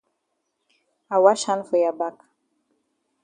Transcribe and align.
I 1.11 1.17
wash 1.23 1.43
hand 1.47 1.63
for 1.67 1.77
ya 1.77 1.91
back. 1.99 2.15